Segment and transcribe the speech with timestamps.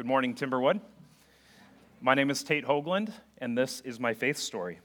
[0.00, 0.80] Good morning, Timberwood.
[2.00, 4.80] My name is Tait Hoglund, and this is my faith story.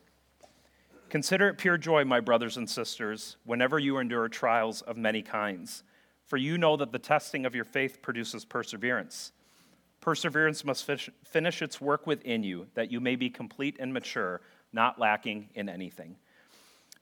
[1.08, 5.86] Consider it pure joy, my brothers and sisters, whenever you endure trials of many kinds,
[6.26, 9.32] for you know that the testing of your faith produces perseverance.
[10.02, 10.84] Perseverance must
[11.24, 14.42] finish its work within you, that you may be complete and mature,
[14.74, 16.18] not lacking in anything.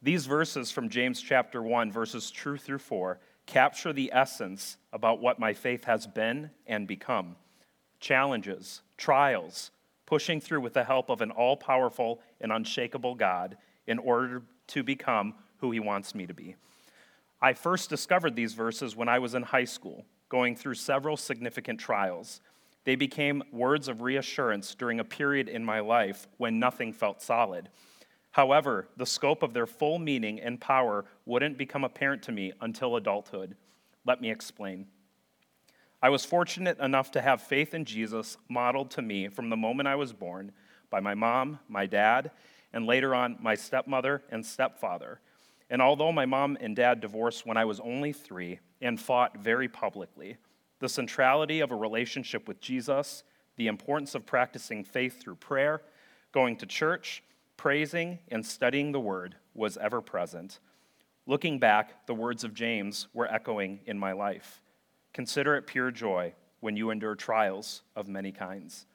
[0.03, 5.39] These verses from James chapter 1, verses 2 through 4, capture the essence about what
[5.39, 7.37] my faith has been and become
[8.03, 9.71] challenges, trials,
[10.05, 13.57] pushing through with the help of an all powerful and unshakable God
[13.87, 16.55] in order to become who He wants me to be.
[17.41, 21.79] I first discovered these verses when I was in high school, going through several significant
[21.79, 22.41] trials.
[22.83, 27.69] They became words of reassurance during a period in my life when nothing felt solid.
[28.31, 32.97] However, the scope of their full meaning and power wouldn't become apparent to me until
[32.97, 33.55] adulthood.
[34.05, 34.87] Let me explain.
[36.03, 39.87] I was fortunate enough to have faith in Jesus modeled to me from the moment
[39.87, 40.51] I was born
[40.89, 42.31] by my mom, my dad,
[42.73, 45.21] and later on my stepmother and stepfather.
[45.69, 49.69] And although my mom and dad divorced when I was only three and fought very
[49.69, 50.35] publicly,
[50.79, 53.23] the centrality of a relationship with Jesus,
[53.55, 55.83] the importance of practicing faith through prayer,
[56.33, 57.23] going to church,
[57.55, 60.59] praising, and studying the word was ever present.
[61.25, 64.59] Looking back, the words of James were echoing in my life.
[65.13, 68.85] Consider it pure joy when you endure trials of many kinds.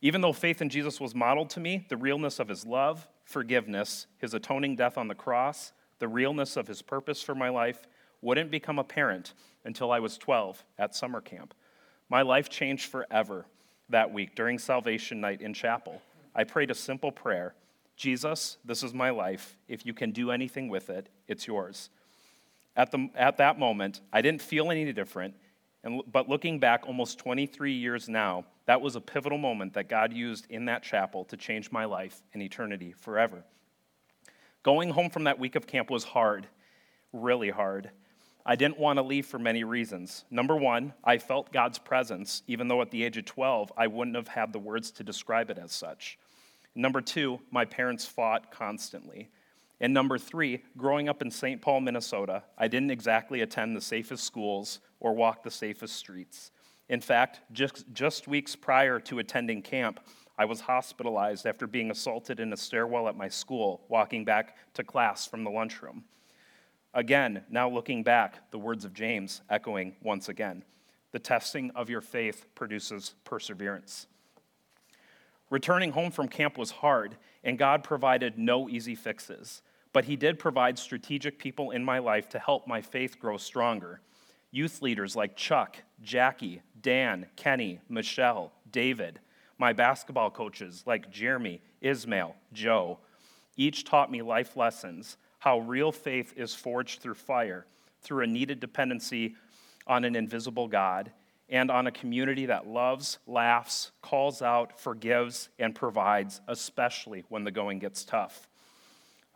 [0.00, 4.06] Even though faith in Jesus was modeled to me, the realness of his love, forgiveness,
[4.18, 7.86] his atoning death on the cross, the realness of his purpose for my life
[8.20, 9.34] wouldn't become apparent
[9.64, 11.54] until I was 12 at summer camp.
[12.08, 13.46] My life changed forever
[13.88, 16.00] that week during salvation night in chapel.
[16.34, 17.54] I prayed a simple prayer
[17.96, 19.56] Jesus, this is my life.
[19.68, 21.90] If you can do anything with it, it's yours.
[22.76, 25.34] At, the, at that moment, I didn't feel any different,
[25.84, 30.12] and, but looking back almost 23 years now, that was a pivotal moment that God
[30.12, 33.44] used in that chapel to change my life and eternity forever.
[34.62, 36.46] Going home from that week of camp was hard,
[37.12, 37.90] really hard.
[38.46, 40.24] I didn't want to leave for many reasons.
[40.30, 44.16] Number one, I felt God's presence, even though at the age of 12, I wouldn't
[44.16, 46.18] have had the words to describe it as such.
[46.74, 49.28] Number two, my parents fought constantly.
[49.84, 51.60] And number three, growing up in St.
[51.60, 56.52] Paul, Minnesota, I didn't exactly attend the safest schools or walk the safest streets.
[56.88, 60.00] In fact, just, just weeks prior to attending camp,
[60.38, 64.82] I was hospitalized after being assaulted in a stairwell at my school, walking back to
[64.82, 66.04] class from the lunchroom.
[66.94, 70.64] Again, now looking back, the words of James echoing once again
[71.12, 74.06] the testing of your faith produces perseverance.
[75.50, 79.60] Returning home from camp was hard, and God provided no easy fixes.
[79.94, 84.00] But He did provide strategic people in my life to help my faith grow stronger.
[84.50, 89.20] Youth leaders like Chuck, Jackie, Dan, Kenny, Michelle, David,
[89.56, 92.98] my basketball coaches like Jeremy, Ismail, Joe,
[93.56, 97.64] each taught me life lessons how real faith is forged through fire,
[98.02, 99.36] through a needed dependency
[99.86, 101.12] on an invisible God,
[101.48, 107.50] and on a community that loves, laughs, calls out, forgives, and provides, especially when the
[107.52, 108.48] going gets tough.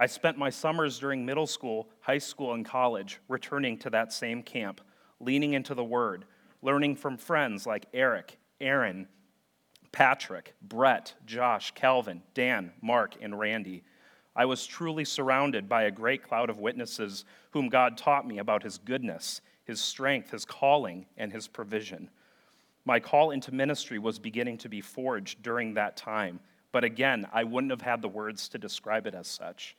[0.01, 4.43] I spent my summers during middle school, high school, and college returning to that same
[4.43, 4.81] camp,
[5.21, 6.25] leaning into the Word,
[6.63, 9.09] learning from friends like Eric, Aaron,
[9.91, 13.83] Patrick, Brett, Josh, Calvin, Dan, Mark, and Randy.
[14.37, 18.63] I was truly surrounded by a great cloud of witnesses whom God taught me about
[18.63, 22.09] His goodness his strength, his calling, and his provision.
[22.87, 26.41] My call into ministry was beginning to be forged during that time,
[26.73, 29.77] but again, I wouldn't have had the words to describe it as such.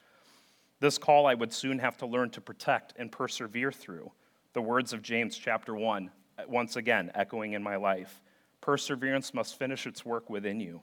[0.79, 4.11] This call I would soon have to learn to protect and persevere through.
[4.53, 6.09] The words of James chapter 1,
[6.47, 8.21] once again echoing in my life
[8.61, 10.81] Perseverance must finish its work within you.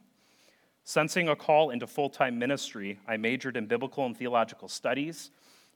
[0.84, 5.30] Sensing a call into full time ministry, I majored in biblical and theological studies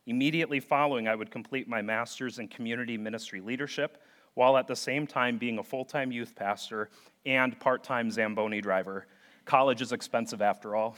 [0.06, 4.02] Immediately following, I would complete my master's in community ministry leadership,
[4.34, 6.90] while at the same time being a full time youth pastor
[7.26, 9.06] and part time Zamboni driver.
[9.44, 10.96] College is expensive after all.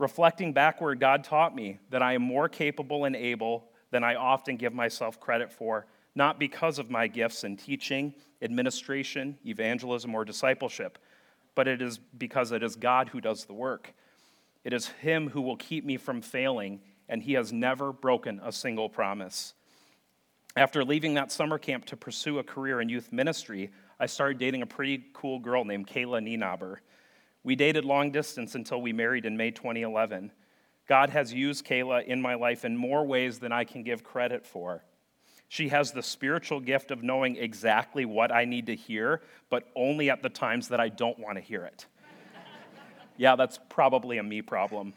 [0.00, 4.56] Reflecting backward, God taught me that I am more capable and able than I often
[4.56, 10.98] give myself credit for, not because of my gifts in teaching, administration, evangelism, or discipleship,
[11.54, 13.92] but it is because it is God who does the work.
[14.64, 16.80] It is Him who will keep me from failing
[17.10, 19.52] and he has never broken a single promise.
[20.56, 24.62] After leaving that summer camp to pursue a career in youth ministry, I started dating
[24.62, 26.76] a pretty cool girl named Kayla Nienaber.
[27.42, 30.32] We dated long distance until we married in May 2011.
[30.86, 34.44] God has used Kayla in my life in more ways than I can give credit
[34.44, 34.84] for.
[35.48, 40.10] She has the spiritual gift of knowing exactly what I need to hear, but only
[40.10, 41.86] at the times that I don't want to hear it.
[43.16, 44.92] yeah, that's probably a me problem.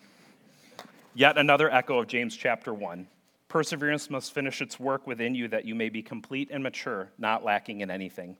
[1.15, 3.07] Yet another echo of James chapter 1.
[3.47, 7.43] Perseverance must finish its work within you that you may be complete and mature, not
[7.43, 8.35] lacking in anything.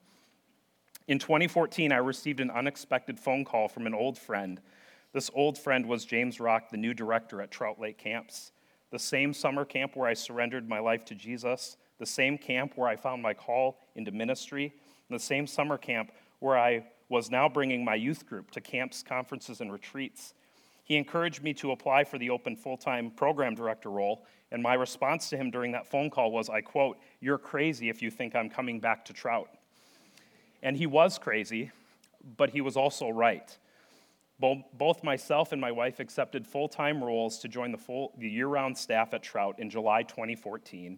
[1.08, 4.62] In 2014, I received an unexpected phone call from an old friend.
[5.12, 8.52] This old friend was James Rock, the new director at Trout Lake Camps,
[8.92, 12.90] the same summer camp where I surrendered my life to Jesus the same camp where
[12.90, 14.74] I found my call into ministry,
[15.10, 19.04] and the same summer camp where I was now bringing my youth group to camps,
[19.04, 20.34] conferences, and retreats.
[20.84, 24.74] He encouraged me to apply for the open full time program director role, and my
[24.74, 28.36] response to him during that phone call was, I quote, You're crazy if you think
[28.36, 29.50] I'm coming back to Trout.
[30.64, 31.70] And he was crazy,
[32.38, 33.56] but he was also right.
[34.40, 38.48] Both myself and my wife accepted full time roles to join the, full, the year
[38.48, 40.98] round staff at Trout in July 2014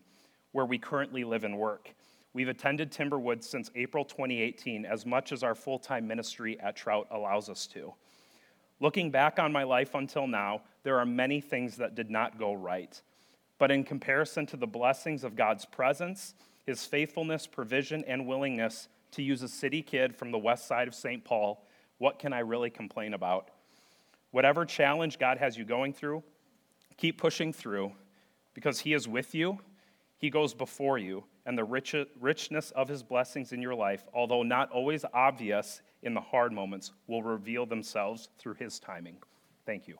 [0.55, 1.93] where we currently live and work.
[2.31, 7.07] We've attended Timberwood since April 2018 as much as our full time ministry at Trout
[7.11, 7.93] allows us to.
[8.79, 12.53] Looking back on my life until now, there are many things that did not go
[12.53, 13.01] right.
[13.57, 16.35] But in comparison to the blessings of God's presence,
[16.65, 20.95] his faithfulness, provision, and willingness to use a city kid from the west side of
[20.95, 21.23] St.
[21.23, 21.65] Paul,
[21.97, 23.49] what can I really complain about?
[24.31, 26.23] Whatever challenge God has you going through,
[26.97, 27.91] keep pushing through
[28.53, 29.59] because he is with you
[30.17, 34.43] he goes before you, and the rich, richness of his blessings in your life, although
[34.43, 39.17] not always obvious in the hard moments, will reveal themselves through his timing.
[39.65, 39.97] Thank you.